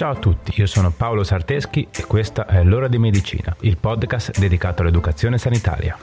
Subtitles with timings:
[0.00, 4.38] Ciao a tutti, io sono Paolo Sarteschi e questa è L'ora di medicina, il podcast
[4.38, 5.94] dedicato all'educazione sanitaria.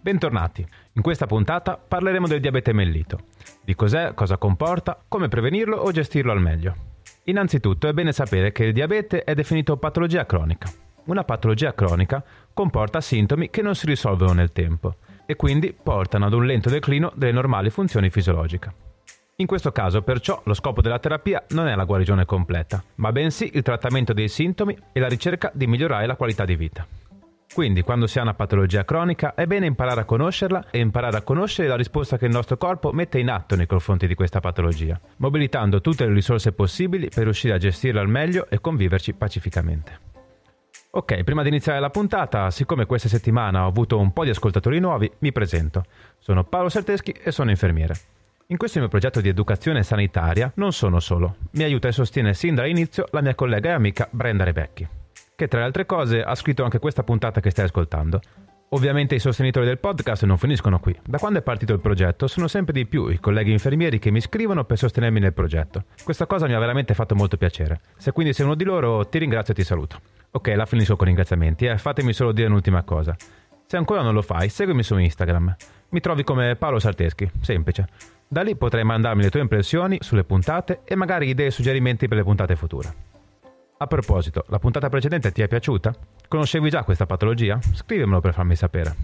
[0.00, 0.66] Bentornati.
[0.94, 3.26] In questa puntata parleremo del diabete mellito,
[3.62, 6.93] di cos'è, cosa comporta, come prevenirlo o gestirlo al meglio.
[7.26, 10.70] Innanzitutto è bene sapere che il diabete è definito patologia cronica.
[11.04, 16.34] Una patologia cronica comporta sintomi che non si risolvono nel tempo e quindi portano ad
[16.34, 18.72] un lento declino delle normali funzioni fisiologiche.
[19.36, 23.50] In questo caso perciò lo scopo della terapia non è la guarigione completa, ma bensì
[23.54, 26.86] il trattamento dei sintomi e la ricerca di migliorare la qualità di vita.
[27.54, 31.22] Quindi, quando si ha una patologia cronica, è bene imparare a conoscerla e imparare a
[31.22, 35.00] conoscere la risposta che il nostro corpo mette in atto nei confronti di questa patologia,
[35.18, 40.00] mobilitando tutte le risorse possibili per riuscire a gestirla al meglio e conviverci pacificamente.
[40.90, 44.80] Ok, prima di iniziare la puntata, siccome questa settimana ho avuto un po' di ascoltatori
[44.80, 45.84] nuovi, mi presento.
[46.18, 47.94] Sono Paolo Serteschi e sono infermiere.
[48.48, 52.56] In questo mio progetto di educazione sanitaria non sono solo, mi aiuta e sostiene sin
[52.56, 55.02] dall'inizio la mia collega e amica Brenda Rebecchi
[55.36, 58.20] che tra le altre cose ha scritto anche questa puntata che stai ascoltando.
[58.70, 60.98] Ovviamente i sostenitori del podcast non finiscono qui.
[61.04, 64.20] Da quando è partito il progetto sono sempre di più i colleghi infermieri che mi
[64.20, 65.84] scrivono per sostenermi nel progetto.
[66.02, 67.80] Questa cosa mi ha veramente fatto molto piacere.
[67.96, 70.00] Se quindi sei uno di loro ti ringrazio e ti saluto.
[70.32, 71.78] Ok, la finisco con ringraziamenti e eh.
[71.78, 73.14] fatemi solo dire un'ultima cosa.
[73.66, 75.54] Se ancora non lo fai, seguimi su Instagram.
[75.90, 77.86] Mi trovi come Paolo Sarteschi, semplice.
[78.26, 82.16] Da lì potrai mandarmi le tue impressioni sulle puntate e magari idee e suggerimenti per
[82.16, 83.13] le puntate future.
[83.76, 85.92] A proposito, la puntata precedente ti è piaciuta?
[86.28, 87.58] Conoscevi già questa patologia?
[87.60, 88.94] Scrivemelo per farmi sapere.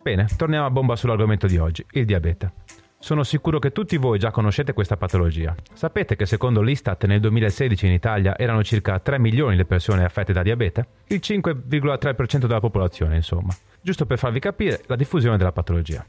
[0.00, 2.52] Bene, torniamo a bomba sull'argomento di oggi, il diabete.
[3.00, 5.52] Sono sicuro che tutti voi già conoscete questa patologia.
[5.72, 10.32] Sapete che secondo l'Istat nel 2016 in Italia erano circa 3 milioni le persone affette
[10.32, 10.86] da diabete?
[11.08, 13.52] Il 5,3% della popolazione, insomma.
[13.80, 16.06] Giusto per farvi capire la diffusione della patologia.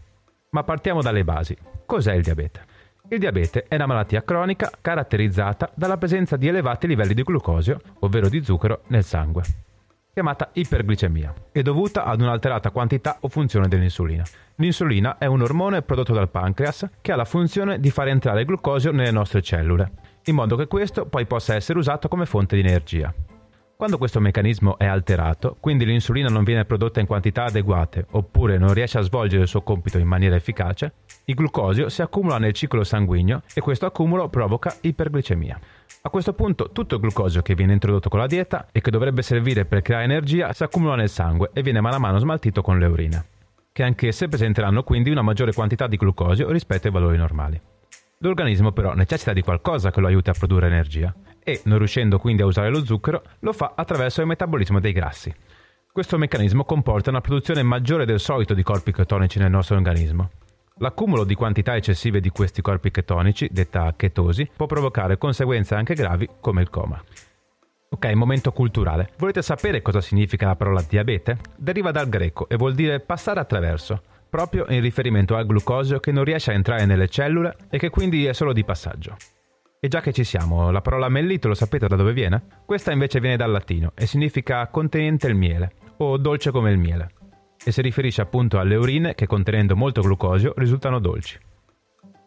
[0.51, 1.57] Ma partiamo dalle basi.
[1.85, 2.68] Cos'è il diabete?
[3.11, 8.29] Il diabete è una malattia cronica caratterizzata dalla presenza di elevati livelli di glucosio, ovvero
[8.29, 9.41] di zucchero, nel sangue,
[10.13, 14.23] chiamata iperglicemia, è dovuta ad un'alterata quantità o funzione dell'insulina.
[14.57, 18.45] L'insulina è un ormone prodotto dal pancreas che ha la funzione di far entrare il
[18.45, 19.91] glucosio nelle nostre cellule,
[20.25, 23.11] in modo che questo poi possa essere usato come fonte di energia.
[23.75, 28.73] Quando questo meccanismo è alterato, quindi l'insulina non viene prodotta in quantità adeguate oppure non
[28.73, 30.93] riesce a svolgere il suo compito in maniera efficace,
[31.29, 35.59] il glucosio si accumula nel ciclo sanguigno e questo accumulo provoca iperglicemia.
[36.01, 39.21] A questo punto tutto il glucosio che viene introdotto con la dieta e che dovrebbe
[39.21, 42.79] servire per creare energia si accumula nel sangue e viene mano a mano smaltito con
[42.79, 43.25] le urine,
[43.71, 47.61] che anch'esse presenteranno quindi una maggiore quantità di glucosio rispetto ai valori normali.
[48.21, 51.13] L'organismo però necessita di qualcosa che lo aiuti a produrre energia
[51.43, 55.31] e, non riuscendo quindi a usare lo zucchero, lo fa attraverso il metabolismo dei grassi.
[55.91, 60.29] Questo meccanismo comporta una produzione maggiore del solito di corpi ketonici nel nostro organismo.
[60.81, 66.29] L'accumulo di quantità eccessive di questi corpi ketonici, detta chetosi, può provocare conseguenze anche gravi
[66.39, 67.03] come il coma.
[67.89, 69.09] Ok, momento culturale.
[69.17, 71.37] Volete sapere cosa significa la parola diabete?
[71.57, 76.23] Deriva dal greco e vuol dire passare attraverso proprio in riferimento al glucosio che non
[76.23, 79.17] riesce a entrare nelle cellule e che quindi è solo di passaggio.
[79.81, 82.41] E già che ci siamo, la parola mellito lo sapete da dove viene?
[82.65, 87.17] Questa invece viene dal latino e significa contenente il miele o dolce come il miele
[87.63, 91.37] e si riferisce appunto alle urine che contenendo molto glucosio risultano dolci.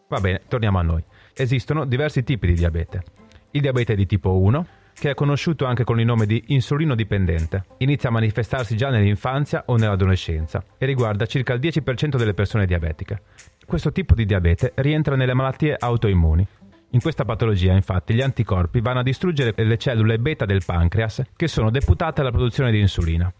[0.07, 1.03] Va bene, torniamo a noi.
[1.35, 3.03] Esistono diversi tipi di diabete.
[3.51, 7.65] Il diabete di tipo 1, che è conosciuto anche con il nome di insulino dipendente.
[7.77, 13.21] Inizia a manifestarsi già nell'infanzia o nell'adolescenza e riguarda circa il 10% delle persone diabetiche.
[13.65, 16.47] Questo tipo di diabete rientra nelle malattie autoimmuni.
[16.91, 21.47] In questa patologia, infatti, gli anticorpi vanno a distruggere le cellule beta del pancreas che
[21.47, 23.33] sono deputate alla produzione di insulina.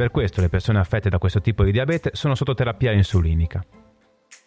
[0.00, 3.62] Per questo le persone affette da questo tipo di diabete sono sotto terapia insulinica.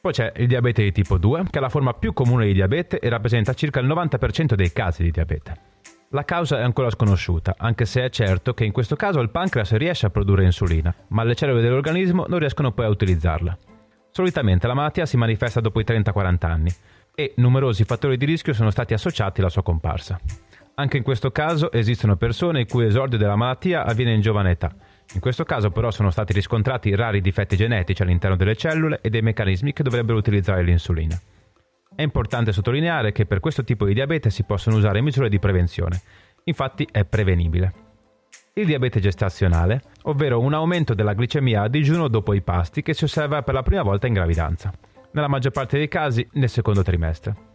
[0.02, 2.98] Poi c'è il diabete di tipo 2, che è la forma più comune di diabete
[2.98, 5.56] e rappresenta circa il 90% dei casi di diabete.
[6.10, 9.74] La causa è ancora sconosciuta, anche se è certo che in questo caso il pancreas
[9.74, 13.56] riesce a produrre insulina, ma le cellule dell'organismo non riescono poi a utilizzarla.
[14.10, 16.74] Solitamente la malattia si manifesta dopo i 30-40 anni
[17.14, 20.20] e numerosi fattori di rischio sono stati associati alla sua comparsa.
[20.74, 24.74] Anche in questo caso esistono persone il cui esordio della malattia avviene in giovane età.
[25.14, 29.22] In questo caso però sono stati riscontrati rari difetti genetici all'interno delle cellule e dei
[29.22, 31.20] meccanismi che dovrebbero utilizzare l'insulina.
[31.96, 36.02] È importante sottolineare che per questo tipo di diabete si possono usare misure di prevenzione,
[36.46, 37.74] infatti è prevenibile.
[38.56, 43.04] Il diabete gestazionale, ovvero un aumento della glicemia a digiuno dopo i pasti che si
[43.04, 44.72] osserva per la prima volta in gravidanza,
[45.12, 47.53] nella maggior parte dei casi nel secondo trimestre.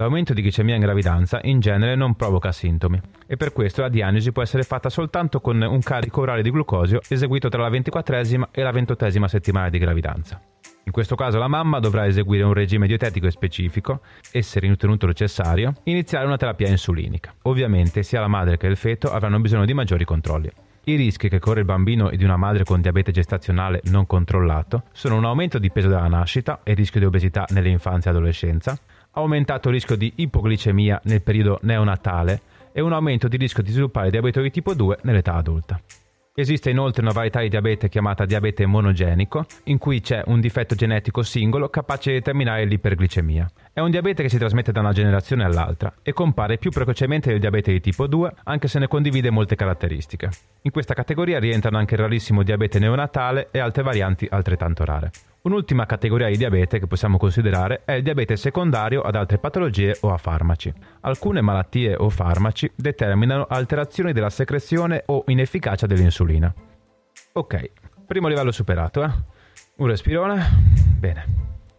[0.00, 4.32] L'aumento di glicemia in gravidanza in genere non provoca sintomi e per questo la diagnosi
[4.32, 8.62] può essere fatta soltanto con un carico orale di glucosio eseguito tra la 24esima e
[8.62, 10.40] la 28esima settimana di gravidanza.
[10.84, 14.00] In questo caso la mamma dovrà eseguire un regime dietetico specifico
[14.32, 17.34] e, se ritenuto necessario, iniziare una terapia insulinica.
[17.42, 20.50] Ovviamente sia la madre che il feto avranno bisogno di maggiori controlli.
[20.84, 24.84] I rischi che corre il bambino e di una madre con diabete gestazionale non controllato
[24.92, 28.78] sono un aumento di peso dalla nascita e rischio di obesità nell'infanzia e adolescenza,
[29.12, 32.40] aumentato rischio di ipoglicemia nel periodo neonatale
[32.72, 35.80] e un aumento di rischio di sviluppare diabete di tipo 2 nell'età adulta.
[36.32, 41.22] Esiste inoltre una varietà di diabete chiamata diabete monogenico, in cui c'è un difetto genetico
[41.22, 43.50] singolo capace di determinare l'iperglicemia.
[43.72, 47.40] È un diabete che si trasmette da una generazione all'altra e compare più precocemente del
[47.40, 50.30] diabete di tipo 2, anche se ne condivide molte caratteristiche.
[50.62, 55.10] In questa categoria rientrano anche il rarissimo diabete neonatale e altre varianti altrettanto rare.
[55.42, 60.12] Un'ultima categoria di diabete che possiamo considerare è il diabete secondario ad altre patologie o
[60.12, 60.70] a farmaci.
[61.00, 66.52] Alcune malattie o farmaci determinano alterazioni della secrezione o inefficacia dell'insulina.
[67.32, 67.70] Ok,
[68.06, 69.10] primo livello superato, eh?
[69.76, 70.46] Un respirone.
[70.98, 71.24] Bene.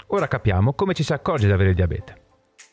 [0.07, 2.15] Ora capiamo come ci si accorge di avere il diabete.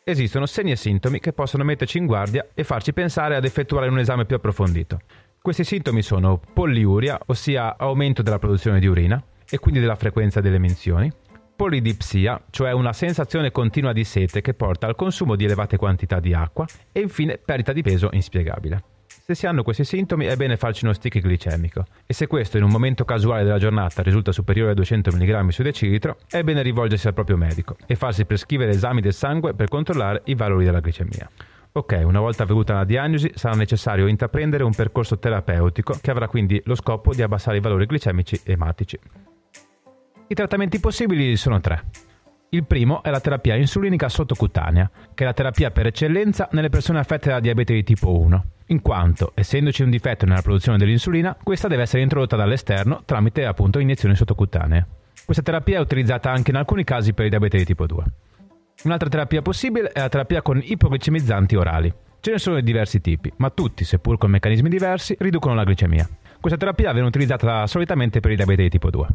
[0.04, 3.98] Esistono segni e sintomi che possono metterci in guardia e farci pensare ad effettuare un
[3.98, 5.00] esame più approfondito.
[5.42, 10.58] Questi sintomi sono poliuria, ossia aumento della produzione di urina, e quindi della frequenza delle
[10.58, 11.10] menzioni,
[11.56, 16.32] polidipsia, cioè una sensazione continua di sete che porta al consumo di elevate quantità di
[16.32, 18.82] acqua e infine perdita di peso inspiegabile.
[19.08, 22.62] Se si hanno questi sintomi è bene farci uno stick glicemico e se questo in
[22.62, 27.08] un momento casuale della giornata risulta superiore a 200 mg su decilitro è bene rivolgersi
[27.08, 31.28] al proprio medico e farsi prescrivere esami del sangue per controllare i valori della glicemia.
[31.72, 36.62] Ok, una volta avvenuta la diagnosi sarà necessario intraprendere un percorso terapeutico che avrà quindi
[36.64, 38.98] lo scopo di abbassare i valori glicemici ematici.
[40.30, 41.84] I trattamenti possibili sono tre.
[42.50, 46.98] Il primo è la terapia insulinica sottocutanea, che è la terapia per eccellenza nelle persone
[46.98, 51.66] affette da diabete di tipo 1, in quanto, essendoci un difetto nella produzione dell'insulina, questa
[51.66, 54.86] deve essere introdotta dall'esterno tramite appunto iniezioni sottocutanee.
[55.24, 58.04] Questa terapia è utilizzata anche in alcuni casi per il diabete di tipo 2.
[58.84, 61.90] Un'altra terapia possibile è la terapia con ipoglicemizzanti orali.
[62.20, 66.06] Ce ne sono di diversi tipi, ma tutti, seppur con meccanismi diversi, riducono la glicemia.
[66.38, 69.08] Questa terapia viene utilizzata solitamente per il diabete di tipo 2.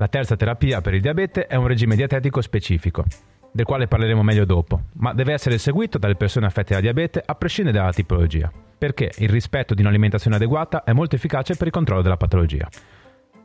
[0.00, 3.04] La terza terapia per il diabete è un regime dietetico specifico,
[3.50, 7.34] del quale parleremo meglio dopo, ma deve essere seguito dalle persone affette da diabete a
[7.34, 8.48] prescindere dalla tipologia,
[8.78, 12.68] perché il rispetto di un'alimentazione adeguata è molto efficace per il controllo della patologia.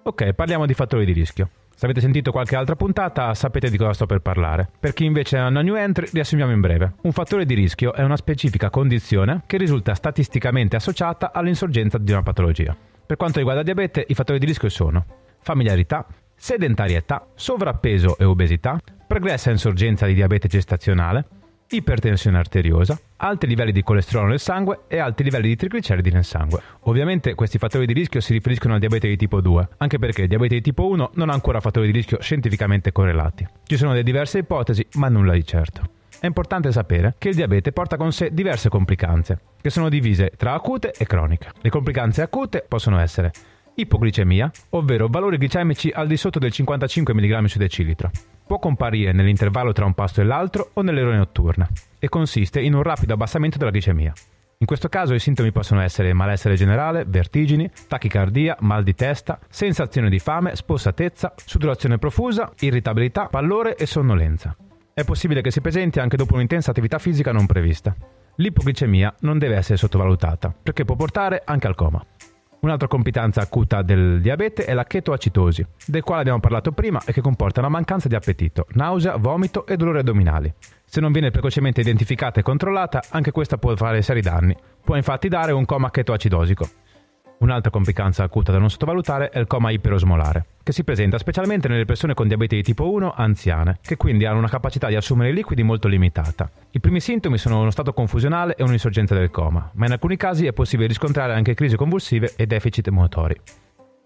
[0.03, 1.49] Ok, parliamo di fattori di rischio.
[1.73, 4.69] Se avete sentito qualche altra puntata sapete di cosa sto per parlare.
[4.79, 6.93] Per chi invece è una new entry, riassumiamo in breve.
[7.01, 12.21] Un fattore di rischio è una specifica condizione che risulta statisticamente associata all'insorgenza di una
[12.21, 12.77] patologia.
[13.07, 15.03] Per quanto riguarda il diabete, i fattori di rischio sono
[15.43, 16.05] familiarità,
[16.43, 21.25] sedentarietà, sovrappeso e obesità, pregressa insorgenza di diabete gestazionale,
[21.69, 26.61] ipertensione arteriosa, alti livelli di colesterolo nel sangue e alti livelli di trigliceridi nel sangue.
[26.81, 30.27] Ovviamente questi fattori di rischio si riferiscono al diabete di tipo 2, anche perché il
[30.27, 33.47] diabete di tipo 1 non ha ancora fattori di rischio scientificamente correlati.
[33.63, 35.81] Ci sono delle diverse ipotesi, ma nulla di certo.
[36.19, 40.51] È importante sapere che il diabete porta con sé diverse complicanze, che sono divise tra
[40.51, 41.51] acute e croniche.
[41.61, 43.31] Le complicanze acute possono essere
[43.75, 48.11] Ipoglicemia, ovvero valori glicemici al di sotto del 55 mg su decilitro.
[48.45, 52.73] Può comparire nell'intervallo tra un pasto e l'altro o nelle ore notturne e consiste in
[52.73, 54.13] un rapido abbassamento della glicemia.
[54.59, 60.09] In questo caso i sintomi possono essere malessere generale, vertigini, tachicardia, mal di testa, sensazione
[60.09, 64.55] di fame, spossatezza, sudorazione profusa, irritabilità, pallore e sonnolenza.
[64.93, 67.95] È possibile che si presenti anche dopo un'intensa attività fisica non prevista.
[68.35, 72.03] L'ipoglicemia non deve essere sottovalutata, perché può portare anche al coma.
[72.63, 77.19] Un'altra complicanza acuta del diabete è la chetoacitosi, del quale abbiamo parlato prima e che
[77.19, 80.53] comporta una mancanza di appetito, nausea, vomito e dolori addominali.
[80.85, 84.55] Se non viene precocemente identificata e controllata, anche questa può fare seri danni.
[84.81, 86.69] Può infatti dare un coma chetoacidosico.
[87.43, 91.83] Un'altra complicanza acuta da non sottovalutare è il coma iperosmolare, che si presenta specialmente nelle
[91.83, 95.61] persone con diabete di tipo 1 anziane, che quindi hanno una capacità di assumere liquidi
[95.61, 96.49] molto limitata.
[96.71, 100.45] I primi sintomi sono uno stato confusionale e un'insorgenza del coma, ma in alcuni casi
[100.45, 103.35] è possibile riscontrare anche crisi convulsive e deficit motori.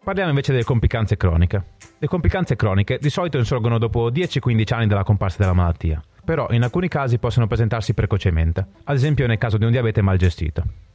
[0.03, 1.63] Parliamo invece delle complicanze croniche.
[1.99, 6.63] Le complicanze croniche di solito insorgono dopo 10-15 anni dalla comparsa della malattia, però in
[6.63, 10.86] alcuni casi possono presentarsi precocemente, ad esempio nel caso di un diabete mal gestito.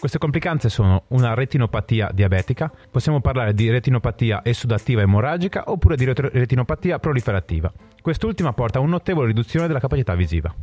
[0.00, 6.98] Queste complicanze sono una retinopatia diabetica, possiamo parlare di retinopatia esudativa emorragica oppure di retinopatia
[6.98, 7.70] proliferativa.
[8.00, 10.54] Quest'ultima porta a una notevole riduzione della capacità visiva.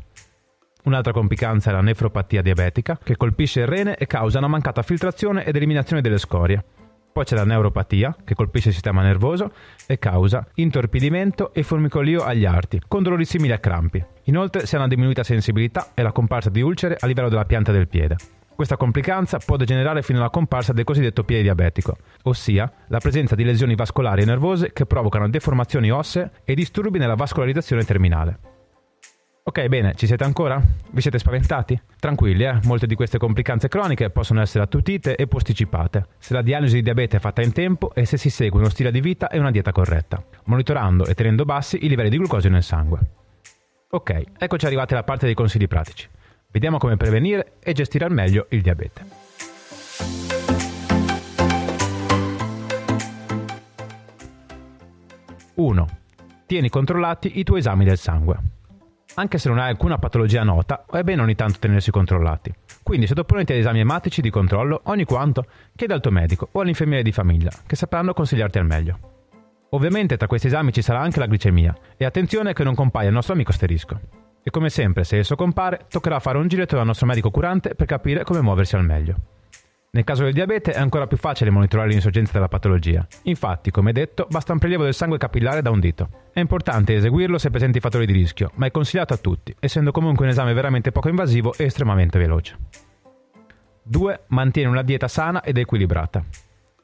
[0.85, 5.45] Un'altra complicanza è la nefropatia diabetica, che colpisce il rene e causa una mancata filtrazione
[5.45, 6.63] ed eliminazione delle scorie.
[7.13, 9.51] Poi c'è la neuropatia, che colpisce il sistema nervoso
[9.85, 14.03] e causa intorpidimento e formicolio agli arti, con dolori simili a crampi.
[14.23, 17.71] Inoltre si ha una diminuita sensibilità e la comparsa di ulcere a livello della pianta
[17.71, 18.15] del piede.
[18.57, 23.43] Questa complicanza può degenerare fino alla comparsa del cosiddetto piede diabetico, ossia la presenza di
[23.43, 28.39] lesioni vascolari e nervose che provocano deformazioni ossee e disturbi nella vascolarizzazione terminale.
[29.43, 30.59] Ok, bene, ci siete ancora?
[30.89, 31.79] Vi siete spaventati?
[31.99, 32.57] Tranquilli, eh?
[32.63, 37.17] molte di queste complicanze croniche possono essere attutite e posticipate, se la diagnosi di diabete
[37.17, 39.71] è fatta in tempo e se si segue uno stile di vita e una dieta
[39.71, 42.99] corretta, monitorando e tenendo bassi i livelli di glucosio nel sangue.
[43.91, 46.09] Ok, eccoci arrivati alla parte dei consigli pratici.
[46.49, 49.05] Vediamo come prevenire e gestire al meglio il diabete.
[55.55, 55.87] Uno.
[56.45, 58.37] Tieni controllati i tuoi esami del sangue.
[59.15, 62.53] Anche se non hai alcuna patologia nota, è bene ogni tanto tenersi controllati.
[62.81, 67.03] Quindi, sottoponiti ad esami ematici di controllo, ogni quanto, chiedi al tuo medico o all'infermiere
[67.03, 68.99] di famiglia, che sapranno consigliarti al meglio.
[69.71, 73.13] Ovviamente tra questi esami ci sarà anche la glicemia, e attenzione che non compaia il
[73.13, 74.26] nostro amico asterisco.
[74.47, 77.85] E come sempre, se esso compare, toccherà fare un giretto dal nostro medico curante per
[77.85, 79.15] capire come muoversi al meglio.
[79.89, 83.05] Nel caso del diabete è ancora più facile monitorare l'insorgenza della patologia.
[83.23, 86.29] Infatti, come detto, basta un prelievo del sangue capillare da un dito.
[86.31, 90.23] È importante eseguirlo se presenti fattori di rischio, ma è consigliato a tutti, essendo comunque
[90.23, 92.57] un esame veramente poco invasivo e estremamente veloce.
[93.83, 94.19] 2.
[94.27, 96.23] Mantieni una dieta sana ed equilibrata.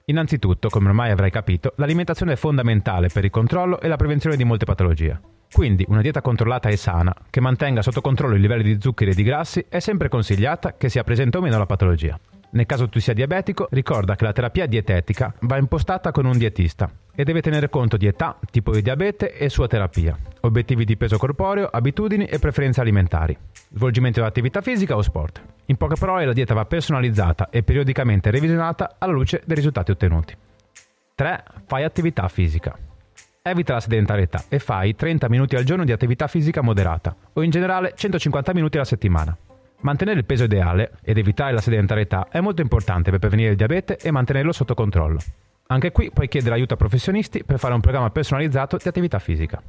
[0.07, 4.43] Innanzitutto, come ormai avrai capito, l'alimentazione è fondamentale per il controllo e la prevenzione di
[4.43, 5.17] molte patologie.
[5.53, 9.13] Quindi una dieta controllata e sana, che mantenga sotto controllo i livelli di zuccheri e
[9.13, 12.19] di grassi, è sempre consigliata che sia presente o meno la patologia.
[12.53, 16.89] Nel caso tu sia diabetico, ricorda che la terapia dietetica va impostata con un dietista
[17.13, 21.19] e deve tenere conto di età, tipo di diabete e sua terapia, obiettivi di peso
[21.19, 23.37] corporeo, abitudini e preferenze alimentari,
[23.75, 25.39] svolgimento di attività fisica o sport.
[25.65, 30.35] In poche parole la dieta va personalizzata e periodicamente revisionata alla luce dei risultati ottenuti.
[31.13, 31.43] 3.
[31.67, 32.75] Fai attività fisica.
[33.45, 37.49] Evita la sedentarietà e fai 30 minuti al giorno di attività fisica moderata o in
[37.49, 39.37] generale 150 minuti alla settimana.
[39.81, 43.97] Mantenere il peso ideale ed evitare la sedentarietà è molto importante per prevenire il diabete
[43.97, 45.19] e mantenerlo sotto controllo.
[45.67, 49.61] Anche qui puoi chiedere aiuto a professionisti per fare un programma personalizzato di attività fisica.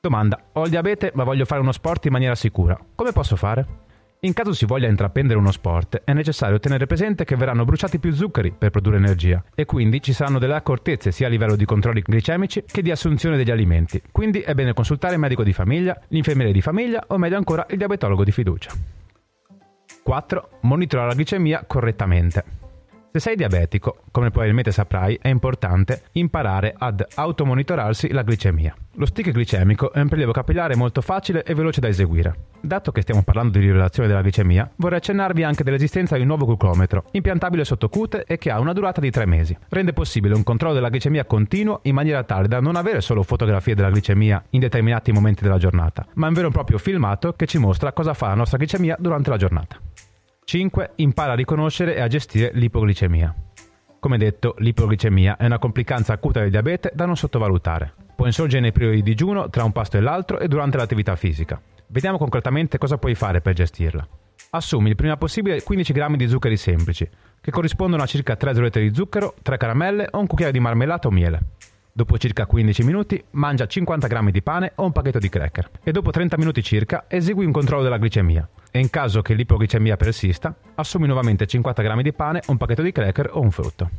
[0.00, 2.78] Domanda: Ho il diabete ma voglio fare uno sport in maniera sicura.
[2.94, 3.87] Come posso fare?
[4.22, 8.12] In caso si voglia intraprendere uno sport, è necessario tenere presente che verranno bruciati più
[8.12, 12.02] zuccheri per produrre energia e quindi ci saranno delle accortezze sia a livello di controlli
[12.02, 14.02] glicemici che di assunzione degli alimenti.
[14.10, 17.76] Quindi è bene consultare il medico di famiglia, l'infermiere di famiglia o meglio ancora il
[17.76, 18.72] diabetologo di fiducia.
[20.02, 20.48] 4.
[20.62, 22.67] Monitora la glicemia correttamente.
[23.10, 28.74] Se sei diabetico, come probabilmente saprai, è importante imparare ad automonitorarsi la glicemia.
[28.96, 32.36] Lo stick glicemico è un prelievo capillare molto facile e veloce da eseguire.
[32.60, 36.44] Dato che stiamo parlando di rilevazione della glicemia, vorrei accennarvi anche dell'esistenza di un nuovo
[36.44, 39.56] glucometro, impiantabile sotto cute e che ha una durata di 3 mesi.
[39.68, 43.74] Rende possibile un controllo della glicemia continuo in maniera tale da non avere solo fotografie
[43.74, 47.58] della glicemia in determinati momenti della giornata, ma un vero e proprio filmato che ci
[47.58, 49.78] mostra cosa fa la nostra glicemia durante la giornata.
[50.48, 50.92] 5.
[50.94, 53.34] Impara a riconoscere e a gestire l'ipoglicemia.
[54.00, 57.92] Come detto, l'ipoglicemia è una complicanza acuta del diabete da non sottovalutare.
[58.16, 61.60] Può insorgere nei periodi di digiuno, tra un pasto e l'altro e durante l'attività fisica.
[61.88, 64.08] Vediamo concretamente cosa puoi fare per gestirla.
[64.48, 67.06] Assumi il prima possibile 15 g di zuccheri semplici,
[67.42, 71.08] che corrispondono a circa 3 zolette di zucchero, 3 caramelle o un cucchiaio di marmellata
[71.08, 71.40] o miele.
[71.98, 75.90] Dopo circa 15 minuti mangia 50 g di pane o un pacchetto di cracker e
[75.90, 80.54] dopo 30 minuti circa esegui un controllo della glicemia e in caso che l'ipoglicemia persista
[80.76, 83.90] assumi nuovamente 50 g di pane, un pacchetto di cracker o un frutto.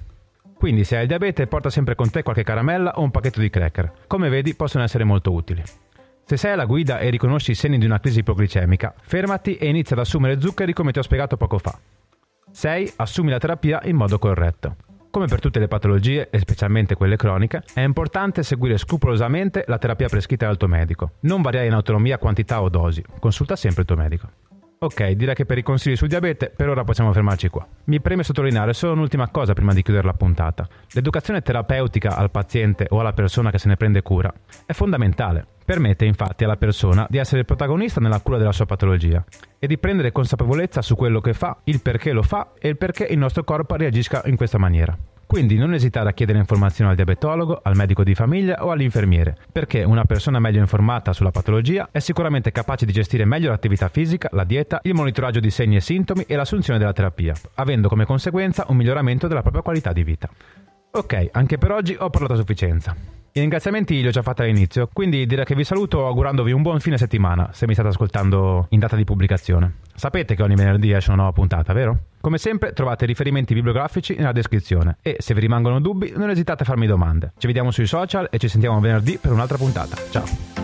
[0.55, 3.49] Quindi se hai il diabete porta sempre con te qualche caramella o un pacchetto di
[3.49, 3.91] cracker.
[4.07, 5.61] Come vedi possono essere molto utili.
[6.23, 9.97] Se sei alla guida e riconosci i segni di una crisi ipoglicemica, fermati e inizia
[9.97, 11.77] ad assumere zuccheri come ti ho spiegato poco fa.
[12.49, 12.93] 6.
[12.95, 14.87] Assumi la terapia in modo corretto.
[15.11, 20.07] Come per tutte le patologie, e specialmente quelle croniche, è importante seguire scrupolosamente la terapia
[20.07, 21.13] prescritta dal tuo medico.
[21.21, 23.03] Non variare in autonomia quantità o dosi.
[23.19, 24.48] Consulta sempre il tuo medico.
[24.81, 27.67] Ok, direi che per i consigli sul diabete per ora possiamo fermarci qua.
[27.85, 30.65] Mi preme sottolineare solo un'ultima cosa prima di chiudere la puntata.
[30.93, 34.33] L'educazione terapeutica al paziente o alla persona che se ne prende cura
[34.65, 35.45] è fondamentale.
[35.65, 39.21] Permette infatti alla persona di essere protagonista nella cura della sua patologia
[39.59, 43.03] e di prendere consapevolezza su quello che fa, il perché lo fa e il perché
[43.03, 44.97] il nostro corpo reagisca in questa maniera.
[45.29, 49.83] Quindi non esitare a chiedere informazioni al diabetologo, al medico di famiglia o all'infermiere, perché
[49.83, 54.43] una persona meglio informata sulla patologia è sicuramente capace di gestire meglio l'attività fisica, la
[54.43, 58.77] dieta, il monitoraggio di segni e sintomi e l'assunzione della terapia, avendo come conseguenza un
[58.77, 60.27] miglioramento della propria qualità di vita.
[60.93, 62.95] Ok, anche per oggi ho parlato a sufficienza.
[63.31, 66.79] I ringraziamenti li ho già fatti all'inizio, quindi direi che vi saluto augurandovi un buon
[66.79, 69.75] fine settimana se mi state ascoltando in data di pubblicazione.
[69.93, 72.08] Sapete che ogni venerdì esce una nuova puntata, vero?
[72.21, 76.65] Come sempre trovate riferimenti bibliografici nella descrizione e se vi rimangono dubbi non esitate a
[76.65, 77.31] farmi domande.
[77.37, 79.95] Ci vediamo sui social e ci sentiamo venerdì per un'altra puntata.
[80.09, 80.58] Ciao!